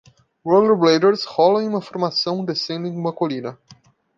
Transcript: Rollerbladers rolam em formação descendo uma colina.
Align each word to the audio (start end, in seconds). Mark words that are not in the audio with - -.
Rollerbladers 0.43 1.25
rolam 1.27 1.75
em 1.77 1.79
formação 1.79 2.43
descendo 2.43 2.89
uma 2.89 3.13
colina. 3.13 3.55